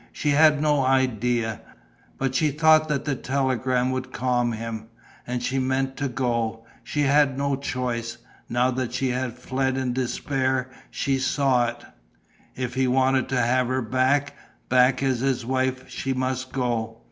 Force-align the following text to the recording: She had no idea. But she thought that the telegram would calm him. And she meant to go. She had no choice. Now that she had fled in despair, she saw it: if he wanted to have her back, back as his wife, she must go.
She 0.11 0.29
had 0.31 0.59
no 0.59 0.83
idea. 0.83 1.61
But 2.17 2.33
she 2.33 2.49
thought 2.49 2.87
that 2.89 3.05
the 3.05 3.13
telegram 3.15 3.91
would 3.91 4.11
calm 4.11 4.53
him. 4.53 4.87
And 5.27 5.43
she 5.43 5.59
meant 5.59 5.95
to 5.97 6.07
go. 6.07 6.65
She 6.83 7.01
had 7.01 7.37
no 7.37 7.55
choice. 7.55 8.17
Now 8.49 8.71
that 8.71 8.95
she 8.95 9.09
had 9.09 9.37
fled 9.37 9.77
in 9.77 9.93
despair, 9.93 10.71
she 10.89 11.19
saw 11.19 11.67
it: 11.67 11.85
if 12.55 12.73
he 12.73 12.87
wanted 12.87 13.29
to 13.29 13.39
have 13.39 13.67
her 13.67 13.83
back, 13.83 14.33
back 14.69 15.03
as 15.03 15.19
his 15.19 15.45
wife, 15.45 15.87
she 15.87 16.13
must 16.13 16.51
go. 16.51 16.97